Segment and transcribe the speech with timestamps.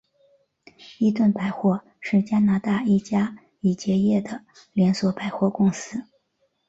[0.97, 4.43] 伊顿百货是加拿大一家已结业的
[4.73, 6.05] 连锁百货公司。